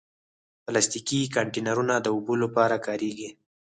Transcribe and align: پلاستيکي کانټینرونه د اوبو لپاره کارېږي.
پلاستيکي 0.65 1.19
کانټینرونه 1.35 1.95
د 1.99 2.07
اوبو 2.15 2.33
لپاره 2.43 2.75
کارېږي. 2.85 3.29